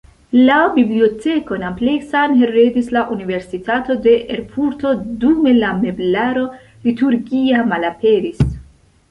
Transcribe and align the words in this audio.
La 0.45 0.53
bibliotekon 0.75 1.65
ampleksan 1.67 2.33
heredis 2.39 2.89
la 2.97 3.03
Universitato 3.17 3.97
de 4.07 4.15
Erfurto, 4.37 4.95
dume 5.27 5.55
la 5.59 5.71
meblaro 5.85 6.49
liturgia 6.89 7.63
malaperis. 7.75 8.43